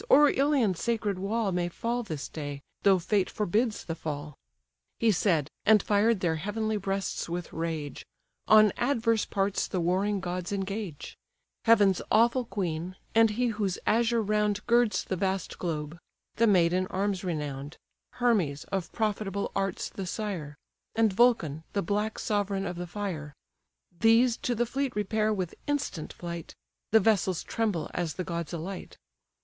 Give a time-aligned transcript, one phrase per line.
[0.09, 4.33] or Ilion's sacred wall May fall this day, though fate forbids the fall."
[4.99, 8.03] He said, and fired their heavenly breasts with rage.
[8.47, 11.15] On adverse parts the warring gods engage:
[11.65, 15.99] Heaven's awful queen; and he whose azure round Girds the vast globe;
[16.37, 17.77] the maid in arms renown'd;
[18.13, 20.55] Hermes, of profitable arts the sire;
[20.95, 23.35] And Vulcan, the black sovereign of the fire:
[23.99, 26.55] These to the fleet repair with instant flight;
[26.89, 28.97] The vessels tremble as the gods alight.